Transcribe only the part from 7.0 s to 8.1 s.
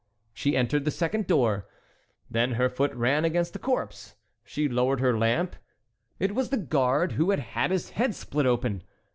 who had had his